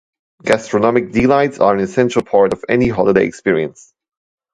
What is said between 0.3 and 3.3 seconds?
Gastronomic delights are an essential part of any holiday